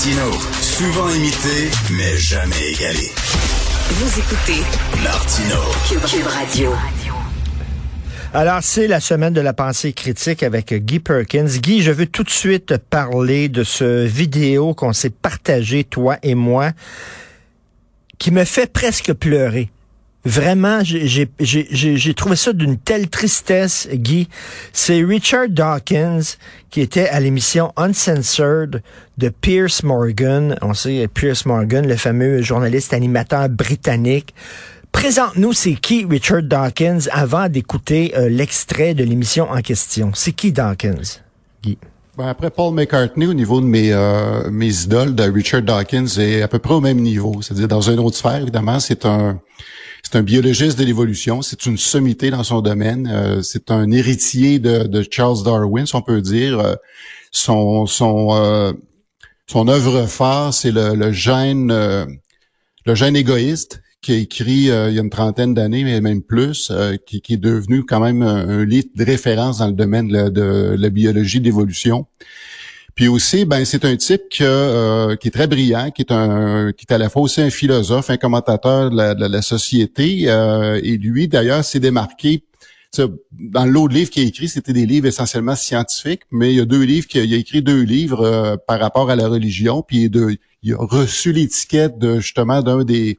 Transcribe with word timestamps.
Martino, 0.00 0.32
souvent 0.62 1.10
imité, 1.10 1.70
mais 1.90 2.16
jamais 2.16 2.72
égalé. 2.72 3.10
Vous 3.90 4.18
écoutez 4.18 4.62
Martino. 5.04 5.56
Cube, 5.86 6.00
Cube 6.06 6.26
Radio. 6.26 6.72
Alors, 8.32 8.60
c'est 8.62 8.86
la 8.86 9.00
semaine 9.00 9.34
de 9.34 9.42
la 9.42 9.52
pensée 9.52 9.92
critique 9.92 10.42
avec 10.42 10.72
Guy 10.72 11.00
Perkins. 11.00 11.44
Guy, 11.44 11.82
je 11.82 11.90
veux 11.90 12.06
tout 12.06 12.22
de 12.22 12.30
suite 12.30 12.78
parler 12.78 13.50
de 13.50 13.62
ce 13.62 14.06
vidéo 14.06 14.72
qu'on 14.72 14.94
s'est 14.94 15.10
partagé, 15.10 15.84
toi 15.84 16.16
et 16.22 16.34
moi, 16.34 16.70
qui 18.16 18.30
me 18.30 18.46
fait 18.46 18.72
presque 18.72 19.12
pleurer. 19.12 19.68
Vraiment, 20.24 20.80
j'ai 20.84 22.14
trouvé 22.14 22.36
ça 22.36 22.52
d'une 22.52 22.76
telle 22.76 23.08
tristesse, 23.08 23.88
Guy. 23.90 24.28
C'est 24.72 25.02
Richard 25.02 25.48
Dawkins 25.48 26.20
qui 26.68 26.82
était 26.82 27.08
à 27.08 27.20
l'émission 27.20 27.72
Uncensored 27.76 28.82
de 29.16 29.28
Pierce 29.30 29.82
Morgan. 29.82 30.56
On 30.60 30.74
sait 30.74 31.08
Pierce 31.08 31.46
Morgan, 31.46 31.88
le 31.88 31.96
fameux 31.96 32.42
journaliste 32.42 32.92
animateur 32.92 33.48
britannique. 33.48 34.34
Présente-nous, 34.92 35.54
c'est 35.54 35.74
qui 35.74 36.04
Richard 36.04 36.42
Dawkins 36.42 37.08
avant 37.12 37.48
d'écouter 37.48 38.12
euh, 38.16 38.28
l'extrait 38.28 38.92
de 38.92 39.04
l'émission 39.04 39.50
en 39.50 39.62
question. 39.62 40.10
C'est 40.14 40.32
qui 40.32 40.52
Dawkins, 40.52 41.20
Guy? 41.62 41.78
Ben 42.20 42.28
après 42.28 42.50
Paul 42.50 42.74
McCartney, 42.74 43.26
au 43.26 43.32
niveau 43.32 43.62
de 43.62 43.64
mes, 43.64 43.94
euh, 43.94 44.50
mes 44.50 44.82
idoles, 44.82 45.14
de 45.14 45.22
Richard 45.22 45.62
Dawkins 45.62 46.18
est 46.18 46.42
à 46.42 46.48
peu 46.48 46.58
près 46.58 46.74
au 46.74 46.82
même 46.82 47.00
niveau. 47.00 47.40
C'est-à-dire 47.40 47.66
dans 47.66 47.80
une 47.80 47.98
autre 47.98 48.18
sphère, 48.18 48.42
évidemment, 48.42 48.78
c'est 48.78 49.06
un 49.06 49.40
c'est 50.02 50.16
un 50.16 50.22
biologiste 50.22 50.78
de 50.78 50.84
l'évolution, 50.84 51.40
c'est 51.40 51.64
une 51.64 51.78
sommité 51.78 52.30
dans 52.30 52.42
son 52.42 52.60
domaine, 52.60 53.08
euh, 53.10 53.40
c'est 53.40 53.70
un 53.70 53.90
héritier 53.90 54.58
de, 54.58 54.82
de, 54.86 55.02
Charles 55.10 55.42
Darwin, 55.44 55.86
si 55.86 55.94
on 55.96 56.02
peut 56.02 56.20
dire. 56.20 56.76
son 57.30 57.86
son 57.86 58.74
son 59.46 59.68
œuvre 59.68 60.04
phare, 60.04 60.52
c'est 60.52 60.72
le, 60.72 60.94
le 60.94 61.12
gène 61.12 61.68
le 61.70 62.94
gène 62.94 63.16
égoïste 63.16 63.80
qui 64.02 64.12
a 64.12 64.16
écrit 64.16 64.70
euh, 64.70 64.88
il 64.90 64.96
y 64.96 64.98
a 64.98 65.02
une 65.02 65.10
trentaine 65.10 65.54
d'années, 65.54 65.84
mais 65.84 66.00
même 66.00 66.22
plus, 66.22 66.70
euh, 66.70 66.96
qui, 66.96 67.22
est 67.28 67.36
devenu 67.36 67.84
quand 67.84 68.00
même 68.00 68.22
un, 68.22 68.64
livre 68.64 68.88
de 68.94 69.04
référence 69.04 69.58
dans 69.58 69.66
le 69.66 69.72
domaine 69.72 70.08
de 70.08 70.76
la, 70.78 70.90
biologie 70.90 71.40
d'évolution. 71.40 72.06
Puis 72.94 73.08
aussi, 73.08 73.44
ben 73.44 73.64
c'est 73.64 73.84
un 73.84 73.96
type 73.96 74.22
euh, 74.40 75.16
qui 75.16 75.28
est 75.28 75.30
très 75.30 75.46
brillant, 75.46 75.90
qui 75.90 76.02
est 76.02 76.12
un 76.12 76.72
qui 76.72 76.86
est 76.88 76.92
à 76.92 76.98
la 76.98 77.08
fois 77.08 77.22
aussi 77.22 77.40
un 77.40 77.50
philosophe, 77.50 78.10
un 78.10 78.16
commentateur 78.16 78.90
de 78.90 79.26
la, 79.26 79.42
société. 79.42 80.22
et 80.24 80.96
lui, 80.98 81.28
d'ailleurs, 81.28 81.64
s'est 81.64 81.80
démarqué. 81.80 82.44
Dans 83.32 83.64
l'autre 83.64 83.94
livre 83.94 84.10
qu'il 84.10 84.24
a 84.24 84.26
écrit, 84.26 84.48
c'était 84.48 84.72
des 84.72 84.84
livres 84.84 85.06
essentiellement 85.06 85.54
scientifiques, 85.54 86.22
mais 86.32 86.52
il 86.52 86.56
y 86.56 86.60
a 86.60 86.64
deux 86.64 86.82
livres 86.82 87.06
qu'il 87.06 87.32
a, 87.32 87.36
écrit 87.36 87.62
deux 87.62 87.82
livres 87.82 88.58
par 88.66 88.80
rapport 88.80 89.10
à 89.10 89.16
la 89.16 89.28
religion, 89.28 89.82
puis 89.82 90.10
il 90.62 90.74
a 90.74 90.76
reçu 90.78 91.32
l'étiquette 91.32 91.98
de 91.98 92.18
justement 92.18 92.60
d'un 92.62 92.82
des 92.84 93.18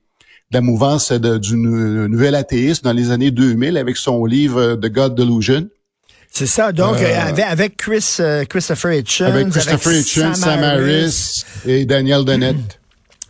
la 0.51 0.61
mouvance 0.61 1.11
du 1.11 1.55
nouvel 1.55 2.35
athéisme 2.35 2.83
dans 2.83 2.93
les 2.93 3.11
années 3.11 3.31
2000 3.31 3.77
avec 3.77 3.97
son 3.97 4.25
livre 4.25 4.75
The 4.75 4.91
God 4.91 5.15
Delusion. 5.15 5.67
C'est 6.33 6.47
ça, 6.47 6.71
donc 6.71 6.95
euh, 7.01 7.19
avec, 7.19 7.45
avec, 7.45 7.77
Chris, 7.77 8.15
euh, 8.21 8.45
Christopher 8.45 8.93
Hitchens, 8.93 9.25
avec 9.25 9.49
Christopher 9.49 9.93
Hitchens, 9.93 10.35
Sam, 10.35 10.63
Harris 10.63 11.43
et 11.65 11.83
Daniel 11.85 12.23
Dennett. 12.23 12.79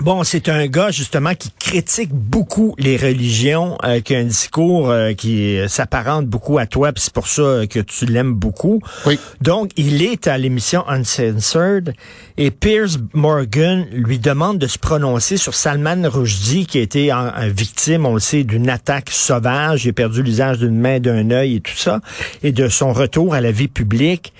Bon, 0.01 0.23
c'est 0.23 0.49
un 0.49 0.65
gars 0.65 0.89
justement 0.89 1.35
qui 1.35 1.51
critique 1.59 2.09
beaucoup 2.11 2.73
les 2.79 2.97
religions, 2.97 3.77
euh, 3.83 3.99
qui 3.99 4.15
a 4.15 4.17
un 4.17 4.23
discours 4.23 4.89
euh, 4.89 5.13
qui 5.13 5.59
s'apparente 5.67 6.25
beaucoup 6.25 6.57
à 6.57 6.65
toi, 6.65 6.91
puis 6.91 7.03
c'est 7.03 7.13
pour 7.13 7.27
ça 7.27 7.67
que 7.69 7.79
tu 7.79 8.07
l'aimes 8.07 8.33
beaucoup. 8.33 8.81
Oui. 9.05 9.19
Donc, 9.41 9.69
il 9.77 10.01
est 10.01 10.25
à 10.25 10.39
l'émission 10.39 10.83
Uncensored 10.89 11.93
et 12.37 12.49
Piers 12.49 12.97
Morgan 13.13 13.85
lui 13.91 14.17
demande 14.17 14.57
de 14.57 14.65
se 14.65 14.79
prononcer 14.79 15.37
sur 15.37 15.53
Salman 15.53 16.09
Rushdie, 16.09 16.65
qui 16.65 16.79
a 16.79 16.81
été 16.81 17.13
en, 17.13 17.31
victime, 17.49 18.07
on 18.07 18.15
le 18.15 18.19
sait, 18.19 18.43
d'une 18.43 18.69
attaque 18.69 19.11
sauvage. 19.11 19.85
Il 19.85 19.89
a 19.89 19.93
perdu 19.93 20.23
l'usage 20.23 20.57
d'une 20.57 20.79
main, 20.79 20.99
d'un 20.99 21.29
œil 21.29 21.57
et 21.57 21.61
tout 21.61 21.77
ça, 21.77 22.01
et 22.41 22.51
de 22.51 22.69
son 22.69 22.91
retour 22.91 23.35
à 23.35 23.41
la 23.41 23.51
vie 23.51 23.67
publique. 23.67 24.33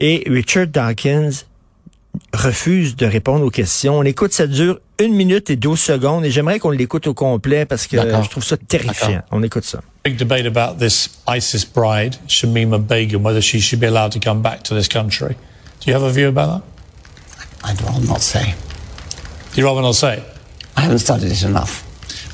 Et 0.00 0.24
Richard 0.26 0.66
Dawkins 0.66 1.30
refuse 2.32 2.96
de 2.96 3.06
répondre 3.06 3.44
aux 3.44 3.50
questions. 3.50 3.98
On 3.98 4.02
écoute, 4.04 4.32
ça 4.32 4.46
dure 4.46 4.78
une 4.98 5.14
minute 5.14 5.50
et 5.50 5.56
12 5.56 5.78
secondes 5.78 6.24
et 6.24 6.30
j'aimerais 6.30 6.58
qu'on 6.58 6.70
l'écoute 6.70 7.06
au 7.06 7.14
complet 7.14 7.64
parce 7.64 7.86
que 7.86 7.96
je 7.96 8.28
trouve 8.28 8.44
ça 8.44 8.56
terrifiant. 8.56 9.22
On 9.30 9.42
écoute 9.42 9.64
ça. 9.64 9.80
Big 10.04 10.16
debate 10.16 10.46
about 10.46 10.78
this 10.78 11.18
ISIS 11.28 11.64
bride, 11.64 12.16
Shamima 12.28 12.78
Begum, 12.78 13.24
whether 13.24 13.40
she 13.40 13.60
should 13.60 13.80
be 13.80 13.86
allowed 13.86 14.12
to 14.12 14.20
come 14.20 14.42
back 14.42 14.62
to 14.62 14.74
this 14.74 14.88
country. 14.88 15.34
Do 15.80 15.90
you 15.90 15.94
have 15.94 16.02
a 16.02 16.12
view 16.12 16.28
about 16.28 16.48
that? 16.48 16.62
I'd 17.64 17.80
rather 17.82 18.06
not 18.06 18.20
say. 18.20 18.54
You'd 19.54 19.64
rather 19.64 19.82
not 19.82 19.94
say? 19.94 20.22
I 20.76 20.82
haven't 20.82 20.98
studied 20.98 21.30
it 21.30 21.42
enough. 21.42 21.84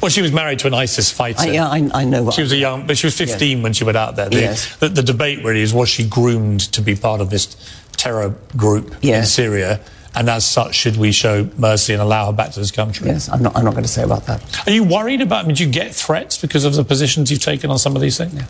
Well, 0.00 0.08
she 0.08 0.22
was 0.22 0.32
married 0.32 0.58
to 0.60 0.66
an 0.66 0.74
ISIS 0.74 1.10
fighter. 1.10 1.42
I, 1.42 1.46
yeah, 1.52 1.68
I, 1.68 1.88
I 1.92 2.04
know. 2.04 2.22
What 2.22 2.34
she 2.34 2.40
was 2.40 2.52
a 2.52 2.56
young, 2.56 2.86
but 2.86 2.96
she 2.96 3.06
was 3.06 3.16
15 3.16 3.58
yes. 3.58 3.62
when 3.62 3.72
she 3.74 3.84
went 3.84 3.98
out 3.98 4.16
there. 4.16 4.30
The, 4.30 4.40
yes. 4.40 4.76
the, 4.76 4.88
the 4.88 5.02
debate 5.02 5.44
really 5.44 5.60
is: 5.60 5.74
was 5.74 5.90
she 5.90 6.08
groomed 6.08 6.60
to 6.72 6.80
be 6.80 6.96
part 6.96 7.20
of 7.20 7.28
this 7.28 7.54
terror 7.96 8.34
group 8.56 8.94
yes. 9.02 9.24
in 9.24 9.26
Syria? 9.26 9.80
and 10.14 10.28
as 10.28 10.44
such, 10.44 10.74
should 10.74 10.96
we 10.96 11.12
show 11.12 11.48
mercy 11.56 11.92
and 11.92 12.02
allow 12.02 12.26
her 12.26 12.32
back 12.32 12.50
to 12.52 12.60
this 12.60 12.70
country? 12.70 13.06
Yes, 13.06 13.28
I'm 13.28 13.42
not. 13.42 13.56
I'm 13.56 13.64
not 13.64 13.72
going 13.72 13.84
to 13.84 13.88
say 13.88 14.02
about 14.02 14.26
that. 14.26 14.66
Are 14.66 14.72
you 14.72 14.82
worried 14.82 15.20
about? 15.20 15.44
I 15.44 15.46
mean, 15.46 15.56
do 15.56 15.64
you 15.64 15.70
get 15.70 15.94
threats 15.94 16.36
because 16.36 16.64
of 16.64 16.74
the 16.74 16.84
positions 16.84 17.30
you've 17.30 17.42
taken 17.42 17.70
on 17.70 17.78
some 17.78 17.94
of 17.94 18.02
these 18.02 18.18
things? 18.18 18.34
Yeah. 18.34 18.46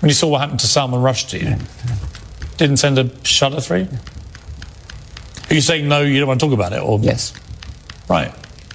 When 0.00 0.08
you 0.08 0.14
saw 0.14 0.28
what 0.28 0.40
happened 0.40 0.60
to 0.60 0.66
Salman 0.66 1.00
Rushdie, 1.00 1.42
yeah. 1.42 1.58
yeah. 1.86 1.96
didn't 2.56 2.76
send 2.76 2.98
a 2.98 3.10
shudder 3.24 3.60
through 3.60 3.78
you? 3.78 3.88
Are 5.50 5.54
you 5.54 5.60
saying 5.60 5.88
no? 5.88 6.02
You 6.02 6.20
don't 6.20 6.28
want 6.28 6.40
to 6.40 6.46
talk 6.46 6.54
about 6.54 6.72
it, 6.72 6.80
or 6.80 7.00
yes? 7.00 7.34
Right. 8.08 8.28
I 8.28 8.32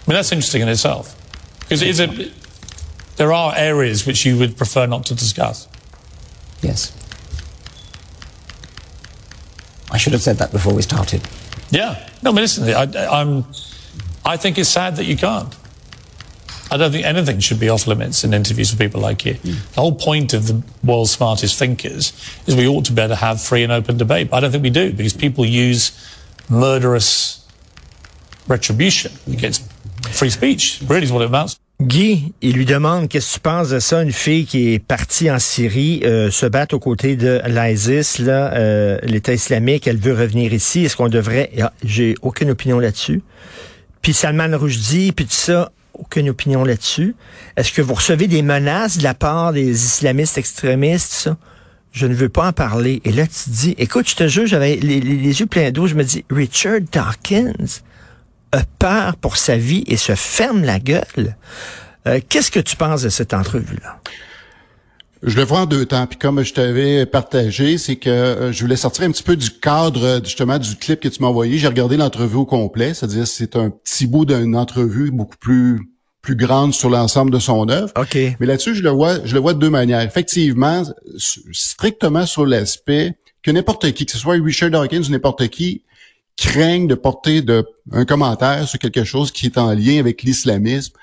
mean, 0.08 0.16
that's 0.16 0.32
interesting 0.32 0.62
in 0.62 0.70
itself 0.70 1.16
because 1.62 1.82
it 1.82 1.88
is 1.88 2.00
a. 2.02 2.32
There 3.16 3.34
are 3.34 3.54
areas 3.56 4.06
which 4.06 4.26
you 4.26 4.38
would 4.38 4.58
prefer 4.58 4.86
not 4.86 5.06
to 5.08 5.16
discuss. 5.16 5.68
Yes. 6.62 6.94
I 9.92 9.98
should 9.98 10.14
have 10.14 10.22
said 10.22 10.38
that 10.38 10.52
before 10.52 10.74
we 10.74 10.82
started. 10.82 11.28
Yeah. 11.72 12.08
No, 12.22 12.34
but 12.34 12.42
listen, 12.42 12.70
I, 12.70 13.08
I'm, 13.08 13.46
I 14.26 14.38
think 14.38 14.58
it's 14.58 14.70
sad 14.70 14.96
that 14.98 15.06
you 15.06 15.18
can't. 15.18 15.56
I 16.72 16.78
don't 16.78 16.92
think 16.92 17.06
anything 17.06 17.40
should 17.40 17.60
be 17.60 17.70
off 17.70 17.88
limits 17.88 18.24
in 18.24 18.34
interviews 18.34 18.72
with 18.72 18.80
people 18.80 19.02
like 19.02 19.26
you. 19.26 19.34
Mm. 19.36 19.74
The 19.74 19.82
whole 19.82 19.96
point 19.96 20.34
of 20.34 20.46
the 20.48 20.62
world's 20.84 21.12
smartest 21.12 21.58
thinkers 21.58 22.14
is 22.46 22.56
we 22.56 22.68
ought 22.68 22.86
to 22.86 22.92
be 22.92 23.02
able 23.02 23.10
to 23.10 23.16
have 23.16 23.42
free 23.42 23.64
and 23.64 23.72
open 23.72 23.98
debate. 23.98 24.30
But 24.30 24.38
I 24.38 24.40
don't 24.42 24.52
think 24.52 24.64
we 24.64 24.70
do 24.70 24.94
because 24.94 25.14
people 25.14 25.46
use 25.46 25.92
murderous 26.48 27.48
retribution 28.48 29.12
against 29.28 29.72
free 30.12 30.30
speech. 30.30 30.84
Really 30.88 31.04
is 31.04 31.12
what 31.12 31.24
it 31.24 31.26
amounts 31.26 31.56
to. 31.56 31.59
Guy, 31.82 32.34
il 32.42 32.56
lui 32.56 32.66
demande 32.66 33.08
qu'est-ce 33.08 33.30
que 33.30 33.34
tu 33.36 33.40
penses 33.40 33.70
de 33.70 33.80
ça, 33.80 34.04
une 34.04 34.12
fille 34.12 34.46
qui 34.46 34.74
est 34.74 34.80
partie 34.80 35.32
en 35.32 35.40
Syrie 35.40 36.02
euh, 36.04 36.30
se 36.30 36.46
battre 36.46 36.76
aux 36.76 36.80
côtés 36.80 37.16
de 37.16 37.42
l'ISIS, 37.48 38.18
euh, 38.20 39.00
l'État 39.04 39.34
islamique, 39.34 39.88
elle 39.88 39.98
veut 39.98 40.14
revenir 40.14 40.54
ici. 40.54 40.84
Est-ce 40.84 40.98
qu'on 40.98 41.08
devrait 41.08 41.52
ah, 41.62 41.72
J'ai 41.82 42.16
aucune 42.22 42.50
opinion 42.50 42.80
là-dessus. 42.80 43.22
Puis 44.02 44.12
Salman 44.12 44.58
Rushdie, 44.58 45.14
puis 45.14 45.26
tout 45.26 45.32
ça, 45.32 45.72
aucune 45.94 46.30
opinion 46.30 46.66
là-dessus. 46.66 47.16
Est-ce 47.56 47.72
que 47.72 47.82
vous 47.82 47.94
recevez 47.94 48.28
des 48.28 48.42
menaces 48.42 48.98
de 48.98 49.04
la 49.04 49.14
part 49.14 49.54
des 49.54 49.70
islamistes 49.70 50.38
extrémistes 50.38 51.14
ça? 51.14 51.38
Je 51.94 52.08
ne 52.08 52.14
veux 52.14 52.30
pas 52.30 52.50
en 52.50 52.54
parler. 52.54 53.02
Et 53.06 53.14
là, 53.14 53.26
tu 53.26 53.34
te 53.34 53.50
dis, 53.50 53.76
écoute, 53.78 54.10
je 54.10 54.16
te 54.16 54.28
jure, 54.28 54.46
j'avais 54.46 54.76
les, 54.76 55.00
les, 55.00 55.40
yeux 55.40 55.48
pleins 55.48 55.72
d'eau. 55.72 55.88
Je 55.88 55.96
me 55.96 56.04
dis, 56.04 56.26
Richard 56.30 56.82
Dawkins, 56.92 57.82
a 58.52 58.64
peur 58.80 59.16
pour 59.18 59.38
sa 59.38 59.58
vie 59.58 59.84
et 59.88 59.98
se 59.98 60.16
ferme 60.16 60.64
la 60.64 60.80
gueule. 60.80 61.36
Euh, 62.08 62.20
Qu'est-ce 62.28 62.52
que 62.52 62.60
tu 62.60 62.76
penses 62.76 63.04
de 63.04 63.10
cette 63.10 63.34
entrevue-là? 63.34 64.00
Je 65.22 65.36
le 65.36 65.44
vois 65.44 65.62
en 65.62 65.66
deux 65.66 65.86
temps. 65.86 66.08
Puis 66.08 66.18
comme 66.18 66.42
je 66.44 66.54
t'avais 66.54 67.06
partagé, 67.06 67.78
c'est 67.78 67.98
que 67.98 68.10
euh, 68.10 68.52
je 68.54 68.62
voulais 68.62 68.78
sortir 68.78 69.04
un 69.04 69.12
petit 69.12 69.24
peu 69.24 69.36
du 69.36 69.52
cadre 69.52 70.22
justement 70.24 70.58
du 70.58 70.76
clip 70.78 71.02
que 71.02 71.10
tu 71.10 71.22
m'as 71.22 71.28
envoyé. 71.28 71.58
J'ai 71.58 71.68
regardé 71.68 71.98
l'entrevue 71.98 72.38
au 72.38 72.46
complet, 72.46 72.94
c'est-à-dire 72.94 73.28
c'est 73.28 73.56
un 73.56 73.70
petit 73.70 74.08
bout 74.08 74.26
d'une 74.26 74.56
entrevue 74.56 75.12
beaucoup 75.12 75.38
plus 75.38 75.82
plus 76.22 76.36
grande 76.36 76.74
sur 76.74 76.90
l'ensemble 76.90 77.32
de 77.32 77.40
son 77.40 77.70
œuvre. 77.70 77.92
OK. 77.98 78.18
Mais 78.40 78.46
là-dessus, 78.46 78.76
je 78.76 78.84
le 78.84 78.90
vois, 78.90 79.24
je 79.24 79.34
le 79.34 79.40
vois 79.40 79.54
de 79.54 79.60
deux 79.60 79.70
manières. 79.70 80.02
Effectivement, 80.02 80.84
strictement 81.18 82.26
sur 82.26 82.46
l'aspect 82.46 83.18
que 83.42 83.52
n'importe 83.52 83.92
qui, 83.94 84.06
que 84.06 84.12
ce 84.12 84.18
soit 84.18 84.36
Richard 84.36 84.70
Dawkins 84.70 85.04
ou 85.08 85.12
n'importe 85.12 85.48
qui, 85.48 85.84
craignent 86.40 86.88
de 86.88 86.96
porter 86.96 87.42
de, 87.42 87.66
un 87.92 88.06
commentaire 88.06 88.68
sur 88.68 88.80
quelque 88.80 89.04
chose 89.04 89.32
qui 89.32 89.48
est 89.48 89.58
en 89.58 89.74
lien 89.74 90.00
avec 90.00 90.24
l'islamisme, 90.24 90.94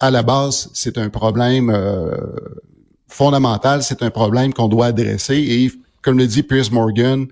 à 0.00 0.10
la 0.10 0.22
base, 0.22 0.70
c'est 0.74 0.98
un 0.98 1.08
problème 1.08 1.70
euh, 1.70 2.14
fondamental, 3.08 3.82
c'est 3.82 4.02
un 4.02 4.10
problème 4.10 4.52
qu'on 4.52 4.68
doit 4.68 4.86
adresser 4.86 5.36
et, 5.36 5.72
comme 6.02 6.18
le 6.18 6.26
dit 6.26 6.42
Piers 6.42 6.70
Morgan, 6.70 7.26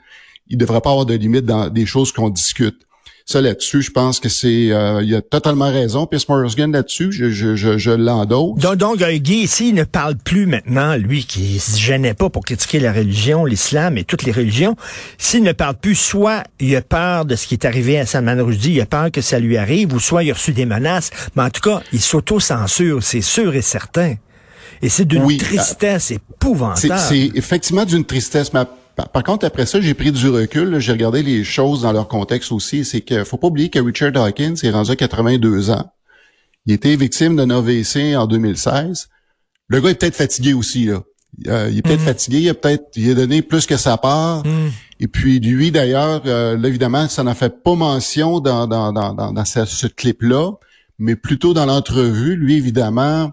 il 0.48 0.56
ne 0.56 0.60
devrait 0.60 0.80
pas 0.80 0.90
avoir 0.90 1.06
de 1.06 1.14
limite 1.14 1.44
dans 1.44 1.68
des 1.68 1.86
choses 1.86 2.12
qu'on 2.12 2.30
discute. 2.30 2.85
Ça 3.28 3.40
là-dessus, 3.40 3.82
je 3.82 3.90
pense 3.90 4.20
que 4.20 4.28
c'est, 4.28 4.70
euh, 4.70 5.02
il 5.02 5.12
a 5.12 5.20
totalement 5.20 5.66
raison. 5.68 6.06
Pierce 6.06 6.28
Morgan 6.28 6.70
là-dessus, 6.70 7.10
je, 7.10 7.28
je, 7.28 7.56
je, 7.56 7.76
je 7.76 7.90
l'endosse. 7.90 8.60
Donc, 8.60 8.76
donc 8.76 9.02
euh, 9.02 9.16
Guy, 9.18 9.38
ici, 9.42 9.70
il 9.70 9.74
ne 9.74 9.82
parle 9.82 10.14
plus 10.14 10.46
maintenant, 10.46 10.94
lui 10.94 11.24
qui 11.24 11.58
se 11.58 11.76
gênait 11.76 12.14
pas 12.14 12.30
pour 12.30 12.44
critiquer 12.44 12.78
la 12.78 12.92
religion, 12.92 13.44
l'islam 13.44 13.98
et 13.98 14.04
toutes 14.04 14.22
les 14.22 14.30
religions, 14.30 14.76
s'il 15.18 15.42
ne 15.42 15.50
parle 15.50 15.74
plus, 15.74 15.96
soit 15.96 16.44
il 16.60 16.76
a 16.76 16.82
peur 16.82 17.24
de 17.24 17.34
ce 17.34 17.48
qui 17.48 17.54
est 17.54 17.64
arrivé 17.64 17.98
à 17.98 18.06
Salman 18.06 18.44
Rushdie, 18.44 18.74
il 18.74 18.80
a 18.80 18.86
peur 18.86 19.10
que 19.10 19.20
ça 19.20 19.40
lui 19.40 19.56
arrive, 19.56 19.92
ou 19.92 19.98
soit 19.98 20.22
il 20.22 20.30
a 20.30 20.34
reçu 20.34 20.52
des 20.52 20.64
menaces, 20.64 21.10
mais 21.34 21.42
en 21.42 21.50
tout 21.50 21.62
cas, 21.68 21.82
il 21.92 22.00
s'auto-censure, 22.00 23.02
c'est 23.02 23.22
sûr 23.22 23.56
et 23.56 23.62
certain. 23.62 24.14
Et 24.82 24.88
c'est 24.88 25.04
d'une 25.04 25.24
Oui, 25.24 25.38
tristesse 25.38 26.12
épouvantable. 26.12 26.94
c'est 27.08 27.32
effectivement 27.34 27.84
d'une 27.84 28.04
tristesse. 28.04 28.52
Mais 28.52 28.60
par, 28.96 29.10
par 29.10 29.22
contre, 29.22 29.46
après 29.46 29.66
ça, 29.66 29.80
j'ai 29.80 29.94
pris 29.94 30.10
du 30.10 30.28
recul. 30.28 30.78
J'ai 30.78 30.92
regardé 30.92 31.22
les 31.22 31.44
choses 31.44 31.82
dans 31.82 31.92
leur 31.92 32.08
contexte 32.08 32.50
aussi. 32.50 32.84
C'est 32.84 33.02
que 33.02 33.22
faut 33.24 33.36
pas 33.36 33.48
oublier 33.48 33.68
que 33.68 33.78
Richard 33.78 34.12
Dawkins 34.12 34.54
est 34.62 34.70
rendu 34.70 34.90
à 34.90 34.96
82 34.96 35.70
ans. 35.70 35.92
Il 36.64 36.72
était 36.72 36.96
victime 36.96 37.36
d'un 37.36 37.50
AVC 37.50 38.16
en 38.16 38.26
2016. 38.26 39.08
Le 39.68 39.80
gars 39.80 39.90
est 39.90 39.94
peut-être 40.00 40.16
fatigué 40.16 40.54
aussi. 40.54 40.86
Là. 40.86 41.02
Euh, 41.48 41.68
il 41.70 41.78
est 41.78 41.82
peut-être 41.82 42.00
fatigué. 42.00 42.40
Il 42.40 42.48
a 42.48 42.54
peut-être, 42.54 42.84
il 42.96 43.10
a 43.10 43.14
donné 43.14 43.42
plus 43.42 43.66
que 43.66 43.76
sa 43.76 43.98
part. 43.98 44.42
Et 44.98 45.08
puis 45.08 45.40
lui, 45.40 45.70
d'ailleurs, 45.70 46.22
euh, 46.26 46.56
là, 46.56 46.68
évidemment, 46.68 47.06
ça 47.08 47.22
n'en 47.22 47.34
fait 47.34 47.62
pas 47.62 47.74
mention 47.74 48.40
dans 48.40 48.66
dans 48.66 48.92
dans 48.92 49.12
dans, 49.12 49.32
dans 49.32 49.44
ce, 49.44 49.66
ce 49.66 49.86
clip-là, 49.86 50.52
mais 50.98 51.16
plutôt 51.16 51.52
dans 51.52 51.66
l'entrevue. 51.66 52.34
Lui, 52.34 52.56
évidemment, 52.56 53.30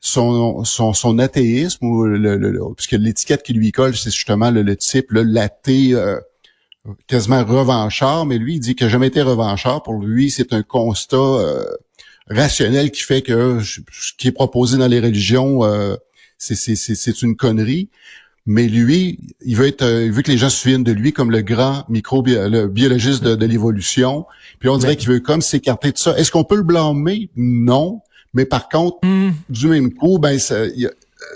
son, 0.00 0.64
son, 0.64 0.92
son 0.92 1.18
athéisme, 1.18 1.84
ou 1.86 2.04
le, 2.04 2.16
le- 2.18 2.36
le- 2.52 2.60
puisque 2.76 2.92
l'étiquette 2.92 3.42
qui 3.42 3.52
lui 3.52 3.72
colle, 3.72 3.96
c'est 3.96 4.10
justement 4.10 4.50
le, 4.50 4.62
le 4.62 4.76
type, 4.76 5.06
le 5.10 5.22
l'athée 5.22 5.92
euh, 5.94 6.18
quasiment 7.06 7.44
revanchard, 7.44 8.24
mais 8.26 8.38
lui, 8.38 8.54
il 8.56 8.60
dit 8.60 8.74
qu'il 8.74 8.86
n'a 8.86 8.92
jamais 8.92 9.08
été 9.08 9.20
revanchard. 9.22 9.82
Pour 9.82 9.94
lui, 9.94 10.30
c'est 10.30 10.52
un 10.52 10.62
constat 10.62 11.16
euh, 11.16 11.64
rationnel 12.28 12.90
qui 12.90 13.02
fait 13.02 13.22
que 13.22 13.60
ce 13.60 13.80
qui 14.16 14.28
est 14.28 14.32
proposé 14.32 14.78
dans 14.78 14.86
les 14.86 15.00
religions, 15.00 15.64
euh, 15.64 15.96
c'est- 16.38 17.22
une 17.22 17.36
connerie. 17.36 17.88
Mais 18.50 18.66
lui, 18.66 19.18
il 19.44 19.56
veut 19.56 19.66
être, 19.66 19.82
euh, 19.82 20.06
il 20.06 20.12
veut 20.12 20.22
que 20.22 20.30
les 20.30 20.38
gens 20.38 20.48
se 20.48 20.56
souviennent 20.62 20.84
de 20.84 20.92
lui 20.92 21.12
comme 21.12 21.30
le 21.30 21.42
grand 21.42 21.84
microbiologiste 21.90 23.22
de, 23.22 23.34
de 23.34 23.46
l'évolution. 23.46 24.24
Puis 24.58 24.70
on 24.70 24.78
dirait 24.78 24.96
qu'il 24.96 25.08
veut 25.10 25.20
comme 25.20 25.42
s'écarter 25.42 25.92
de 25.92 25.98
ça. 25.98 26.16
Est-ce 26.18 26.30
qu'on 26.30 26.44
peut 26.44 26.56
le 26.56 26.62
blâmer? 26.62 27.28
Non. 27.36 28.00
Mais 28.34 28.44
par 28.44 28.68
contre, 28.68 28.98
du 29.48 29.66
même 29.68 29.92
coup, 29.92 30.18
ben, 30.18 30.38
a- 30.86 30.90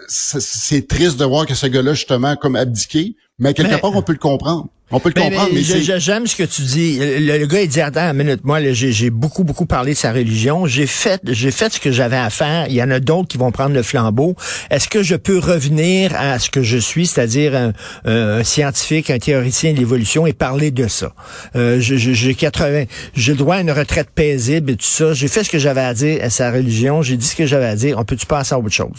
c'est 0.09 0.87
triste 0.89 1.19
de 1.19 1.25
voir 1.25 1.47
que 1.47 1.55
ce 1.55 1.67
gars-là, 1.67 1.95
justement, 1.95 2.37
comme 2.37 2.57
abdiqué. 2.57 3.17
Mais 3.39 3.55
quelque 3.55 3.73
Mais- 3.73 3.79
part, 3.79 3.97
on 3.97 4.03
peut 4.03 4.13
le 4.13 4.19
comprendre. 4.19 4.69
On 4.95 5.01
peut 5.01 5.09
le 5.09 5.15
Mais- 5.19 5.31
comprendre, 5.31 5.53
mais 5.55 5.63
j'aime 5.63 6.27
ce 6.27 6.37
que 6.37 6.43
tu 6.43 6.61
dis. 6.63 6.99
Le, 6.99 7.39
le 7.39 7.47
gars, 7.47 7.63
il 7.63 7.69
dit, 7.69 7.81
attends 7.81 8.11
une 8.11 8.13
minute, 8.19 8.45
moi, 8.45 8.61
j'ai 8.73 9.09
beaucoup, 9.09 9.43
beaucoup 9.43 9.65
parlé 9.65 9.93
de 9.95 9.97
sa 9.97 10.13
religion. 10.13 10.67
J'ai 10.67 10.87
fait, 10.87 11.19
j'ai 11.27 11.51
fait 11.51 11.73
ce 11.73 11.81
que 11.81 11.91
j'avais 11.91 12.19
à 12.19 12.29
faire. 12.29 12.67
Il 12.69 12.75
y 12.75 12.83
en 12.83 12.91
a 12.91 13.01
d'autres 13.01 13.29
qui 13.29 13.39
vont 13.39 13.51
prendre 13.53 13.75
le 13.75 13.83
flambeau. 13.83 14.37
Est-ce 14.71 14.89
que 14.89 15.03
je 15.03 15.17
peux 15.17 15.39
revenir 15.39 16.13
à 16.15 16.39
ce 16.39 16.51
que 16.51 16.63
je 16.63 16.77
suis, 16.77 17.07
c'est-à-dire 17.07 17.73
un, 18.05 18.45
scientifique, 18.45 19.09
un 19.09 19.19
théoricien 19.19 19.73
de 19.73 19.79
l'évolution 19.79 20.27
et 20.27 20.35
parler 20.35 20.71
de 20.71 20.87
ça? 20.87 21.15
Euh, 21.57 21.81
j'ai 21.81 22.35
80, 22.35 22.85
j'ai 23.15 23.33
le 23.33 23.39
droit 23.39 23.57
à 23.57 23.61
une 23.63 23.71
retraite 23.73 24.11
paisible 24.15 24.73
et 24.73 24.77
tout 24.77 24.85
ça. 24.85 25.15
J'ai 25.15 25.29
fait 25.29 25.43
ce 25.43 25.49
que 25.49 25.59
j'avais 25.59 25.81
à 25.81 25.95
dire 25.95 26.19
à 26.23 26.29
sa 26.29 26.53
religion. 26.53 27.01
J'ai 27.01 27.17
dit 27.17 27.27
ce 27.27 27.35
que 27.35 27.47
j'avais 27.47 27.65
à 27.67 27.77
dire. 27.77 27.97
On 27.99 28.05
peut-tu 28.05 28.27
passer 28.27 28.55
à 28.55 28.59
autre 28.59 28.69
chose? 28.69 28.99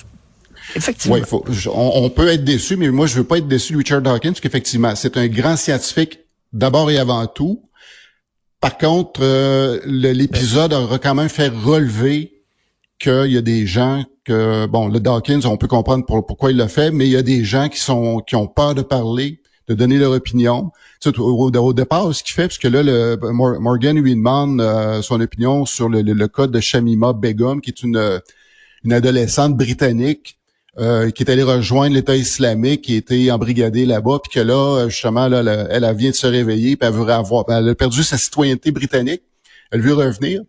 Effectivement. 0.75 1.17
Faut, 1.25 1.43
on, 1.73 2.09
peut 2.09 2.27
être 2.27 2.43
déçu, 2.43 2.75
mais 2.77 2.89
moi, 2.89 3.05
je 3.07 3.15
veux 3.15 3.23
pas 3.23 3.37
être 3.37 3.47
déçu 3.47 3.73
de 3.73 3.77
Richard 3.77 4.01
Dawkins, 4.01 4.29
parce 4.31 4.39
qu'effectivement, 4.41 4.95
c'est 4.95 5.17
un 5.17 5.27
grand 5.27 5.55
scientifique 5.57 6.19
d'abord 6.51 6.89
et 6.91 6.97
avant 6.97 7.25
tout. 7.27 7.63
Par 8.59 8.77
contre, 8.77 9.21
euh, 9.23 9.79
le- 9.85 10.11
l'épisode 10.13 10.73
aura 10.73 10.97
quand 10.99 11.15
même 11.15 11.29
fait 11.29 11.49
relever 11.49 12.43
qu'il 12.99 13.31
y 13.31 13.37
a 13.37 13.41
des 13.41 13.67
gens 13.67 14.05
que, 14.23 14.65
bon, 14.67 14.87
le 14.87 14.99
Dawkins, 15.01 15.41
on 15.45 15.57
peut 15.57 15.67
comprendre 15.67 16.05
pour- 16.05 16.25
pourquoi 16.25 16.51
il 16.51 16.57
l'a 16.57 16.69
fait, 16.69 16.89
mais 16.91 17.05
il 17.07 17.11
y 17.11 17.17
a 17.17 17.21
des 17.23 17.43
gens 17.43 17.67
qui 17.67 17.79
sont 17.79 18.19
qui 18.21 18.35
ont 18.37 18.47
peur 18.47 18.73
de 18.73 18.81
parler, 18.81 19.41
de 19.67 19.73
donner 19.73 19.97
leur 19.97 20.11
opinion. 20.13 20.71
Tu 21.01 21.09
sais, 21.09 21.19
au, 21.19 21.73
départ, 21.73 22.15
ce 22.15 22.23
qu'il 22.23 22.33
fait, 22.33 22.43
parce 22.47 22.57
que 22.57 22.69
là, 22.69 22.83
le, 22.83 23.17
Mor- 23.33 23.59
Morgan 23.59 23.97
lui 23.99 24.15
demande 24.15 24.61
euh, 24.61 25.01
son 25.01 25.19
opinion 25.19 25.65
sur 25.65 25.89
le, 25.89 26.01
le, 26.01 26.13
le 26.13 26.27
cas 26.29 26.47
de 26.47 26.59
Shamima 26.61 27.11
Begum, 27.11 27.59
qui 27.59 27.71
est 27.71 27.83
une, 27.83 28.21
une 28.85 28.93
adolescente 28.93 29.57
britannique 29.57 30.37
euh, 30.79 31.11
qui 31.11 31.23
est 31.23 31.31
allée 31.31 31.43
rejoindre 31.43 31.93
l'État 31.95 32.15
islamique, 32.15 32.81
qui 32.83 32.95
était 32.95 33.29
embrigadée 33.31 33.85
là-bas, 33.85 34.19
puis 34.23 34.31
que 34.33 34.39
là, 34.39 34.87
justement, 34.89 35.27
là, 35.27 35.39
elle, 35.41 35.67
elle, 35.69 35.83
elle 35.83 35.95
vient 35.95 36.09
de 36.09 36.15
se 36.15 36.27
réveiller, 36.27 36.75
puis 36.75 36.87
elle 36.87 36.95
veut 36.95 37.07
avoir, 37.09 37.45
ben, 37.45 37.57
elle 37.59 37.69
a 37.69 37.75
perdu 37.75 38.03
sa 38.03 38.17
citoyenneté 38.17 38.71
britannique, 38.71 39.21
elle 39.71 39.81
veut 39.81 39.93
revenir. 39.93 40.41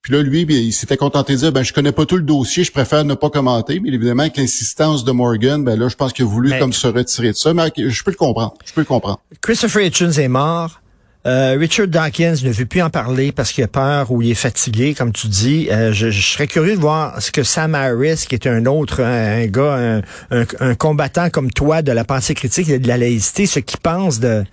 Puis 0.00 0.12
là, 0.12 0.22
lui, 0.22 0.44
bien, 0.44 0.58
il 0.58 0.72
s'était 0.72 0.98
contenté 0.98 1.32
de 1.32 1.38
dire, 1.38 1.50
ben, 1.52 1.62
je 1.62 1.72
connais 1.72 1.90
pas 1.90 2.04
tout 2.04 2.16
le 2.16 2.22
dossier, 2.22 2.62
je 2.62 2.70
préfère 2.70 3.04
ne 3.06 3.14
pas 3.14 3.30
commenter. 3.30 3.80
Mais 3.80 3.88
évidemment, 3.88 4.24
avec 4.24 4.36
l'insistance 4.36 5.02
de 5.02 5.12
Morgan, 5.12 5.64
ben 5.64 5.78
là, 5.78 5.88
je 5.88 5.96
pense 5.96 6.12
qu'il 6.12 6.26
a 6.26 6.28
voulu 6.28 6.50
Mais- 6.50 6.58
comme 6.58 6.74
se 6.74 6.86
retirer 6.86 7.32
de 7.32 7.36
ça. 7.36 7.54
Mais 7.54 7.72
je 7.74 8.02
peux 8.04 8.10
le 8.10 8.16
comprendre. 8.16 8.52
Je 8.66 8.72
peux 8.74 8.82
le 8.82 8.86
comprendre. 8.86 9.20
Christopher 9.40 9.82
Hitchens 9.86 10.18
est 10.18 10.28
mort. 10.28 10.82
Euh, 11.26 11.56
Richard 11.58 11.88
Dawkins 11.88 12.34
ne 12.44 12.50
veut 12.52 12.66
plus 12.66 12.82
en 12.82 12.90
parler 12.90 13.32
parce 13.32 13.50
qu'il 13.52 13.64
a 13.64 13.68
peur 13.68 14.10
ou 14.10 14.20
il 14.20 14.30
est 14.30 14.34
fatigué, 14.34 14.92
comme 14.94 15.10
tu 15.12 15.28
dis. 15.28 15.68
Euh, 15.70 15.92
je, 15.92 16.10
je 16.10 16.20
serais 16.32 16.46
curieux 16.46 16.76
de 16.76 16.80
voir 16.80 17.20
ce 17.22 17.30
que 17.32 17.42
Sam 17.42 17.74
Harris, 17.74 18.26
qui 18.28 18.34
est 18.34 18.46
un 18.46 18.66
autre, 18.66 19.02
un, 19.02 19.46
gars, 19.46 19.74
un, 19.74 19.98
un- 20.30 20.44
un 20.60 20.74
combattant 20.74 21.30
comme 21.30 21.50
toi 21.50 21.80
de 21.80 21.92
la 21.92 22.04
pensée 22.04 22.34
critique 22.34 22.68
et 22.68 22.78
de 22.78 22.88
la 22.88 22.98
laïcité, 22.98 23.46
ce 23.46 23.58
qu'il 23.60 23.80
pense 23.80 24.20
de, 24.20 24.44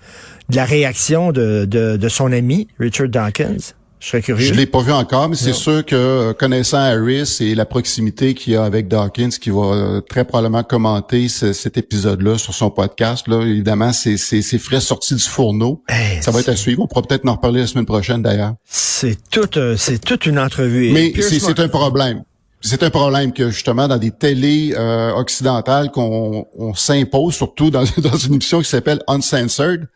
de 0.48 0.56
la 0.56 0.64
réaction 0.64 1.30
de, 1.30 1.66
de, 1.66 1.96
de 1.98 2.08
son 2.08 2.32
ami, 2.32 2.68
Richard 2.80 3.08
Dawkins. 3.08 3.74
Je 4.02 4.08
serais 4.08 4.20
curieux. 4.20 4.44
Je 4.44 4.52
l'ai 4.54 4.66
pas 4.66 4.82
vu 4.82 4.90
encore, 4.90 5.28
mais 5.28 5.36
c'est 5.36 5.52
sûr 5.52 5.86
que 5.86 5.94
euh, 5.94 6.32
connaissant 6.32 6.78
Harris 6.78 7.36
et 7.38 7.54
la 7.54 7.64
proximité 7.64 8.34
qu'il 8.34 8.52
y 8.54 8.56
a 8.56 8.64
avec 8.64 8.88
Dawkins, 8.88 9.28
qui 9.40 9.50
va 9.50 9.60
euh, 9.62 10.00
très 10.00 10.24
probablement 10.24 10.64
commenter 10.64 11.28
ce- 11.28 11.52
cet 11.52 11.76
épisode-là 11.76 12.36
sur 12.36 12.52
son 12.52 12.68
podcast, 12.70 13.28
là, 13.28 13.42
évidemment, 13.42 13.92
c'est 13.92 14.16
c'est- 14.16 14.42
c'est 14.42 14.58
frais 14.58 14.80
sorti 14.80 15.14
du 15.14 15.22
fourneau. 15.22 15.84
Hey, 15.88 16.20
Ça 16.20 16.32
va 16.32 16.40
être 16.40 16.48
à 16.48 16.56
suivre. 16.56 16.82
On 16.82 16.88
pourra 16.88 17.02
peut-être 17.02 17.26
en 17.28 17.34
reparler 17.34 17.60
la 17.60 17.66
semaine 17.68 17.86
prochaine 17.86 18.22
d'ailleurs. 18.22 18.54
C'est 18.68 19.16
toute, 19.30 19.56
euh, 19.56 19.76
c'est 19.76 20.00
toute 20.04 20.26
une 20.26 20.38
entrevue. 20.40 20.90
Mais 20.92 21.12
c'est 21.22 21.60
un 21.60 21.68
problème. 21.68 22.24
C'est 22.60 22.82
un 22.82 22.90
problème 22.90 23.32
que 23.32 23.50
justement 23.50 23.86
dans 23.88 23.98
des 23.98 24.10
télés 24.10 24.74
euh, 24.76 25.12
occidentales 25.14 25.90
qu'on 25.92 26.44
on 26.58 26.74
s'impose, 26.74 27.34
surtout 27.34 27.70
dans, 27.70 27.84
dans 27.98 28.16
une 28.16 28.34
émission 28.34 28.58
qui 28.60 28.68
s'appelle 28.68 29.00
Uncensored. 29.06 29.86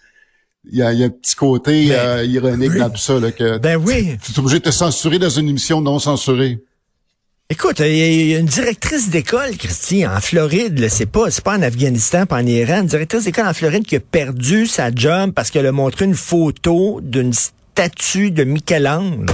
Il 0.71 0.79
y 0.79 0.83
a, 0.83 0.93
y 0.93 1.03
a 1.03 1.07
un 1.07 1.11
petit 1.11 1.35
côté 1.37 1.89
Ben, 1.89 1.95
euh, 1.95 2.25
ironique 2.25 2.73
oui. 2.73 2.79
dans 2.81 2.91
tout 2.91 2.97
ça, 3.01 3.21
là, 3.21 3.31
que 3.31 3.59
Ben 3.59 3.77
oui. 3.77 4.17
tu 4.25 4.33
es 4.33 4.39
obligé 4.39 4.59
de 4.59 4.65
te 4.65 4.71
censurer 4.71 5.19
dans 5.19 5.29
une 5.31 5.49
émission 5.49 5.81
non 5.81 5.99
censurée. 5.99 6.59
Écoute, 7.49 7.79
il 7.79 8.27
y 8.31 8.35
a- 8.35 8.39
une 8.41 8.47
directrice 8.47 9.09
d'école, 9.09 9.57
Christy, 9.57 10.05
en 10.05 10.21
Floride, 10.21 10.81
là, 10.81 10.89
c'est 10.89 11.07
pas, 11.07 11.31
c'est 11.31 11.45
pas 11.45 11.57
en 11.57 11.63
Afghanistan, 11.63 12.27
pas 12.27 12.39
en 12.43 12.47
Iran, 12.47 12.81
une 12.81 12.87
directrice 12.89 13.23
d'école 13.25 13.47
en 13.47 13.55
Floride 13.55 13.85
qui 13.87 13.95
a 13.95 14.01
perdu 14.01 14.67
sa 14.67 14.91
job 14.93 15.31
parce 15.33 15.53
qu'elle 15.53 15.67
a 15.67 15.73
montré 15.73 16.07
une 16.07 16.17
photo 16.17 16.99
d'une 17.01 17.33
statue 17.33 18.33
de 18.33 18.43
Michel-Ange. 18.43 19.27